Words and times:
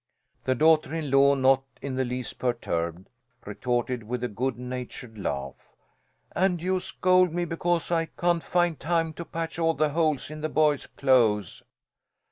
The 0.45 0.55
daughter 0.55 0.95
in 0.95 1.11
law, 1.11 1.35
not 1.35 1.61
in 1.79 1.93
the 1.93 2.03
least 2.03 2.39
perturbed, 2.39 3.07
retorted 3.45 4.01
with 4.01 4.23
a 4.23 4.27
good 4.27 4.57
natured 4.57 5.15
laugh: 5.15 5.69
"And 6.35 6.59
you 6.59 6.79
scold 6.79 7.31
me 7.31 7.45
because 7.45 7.91
I 7.91 8.07
can't 8.07 8.41
find 8.41 8.79
time 8.79 9.13
to 9.13 9.25
patch 9.25 9.59
all 9.59 9.75
the 9.75 9.89
holes 9.89 10.31
in 10.31 10.41
the 10.41 10.49
boys' 10.49 10.87
clothes." 10.87 11.61